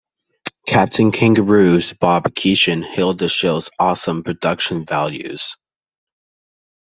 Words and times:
"Captain 0.65 1.11
Kangaroo"'s 1.11 1.93
Bob 1.93 2.23
Keeshan 2.33 2.83
hailed 2.83 3.19
the 3.19 3.29
show's 3.29 3.69
"awesome 3.79 4.23
production 4.23 4.83
values". 4.83 5.57